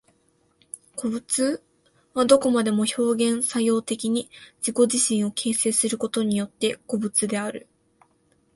[0.95, 1.61] 個物
[2.15, 7.67] はどこまでも表現作用的に自己自身を形成することによって個物である。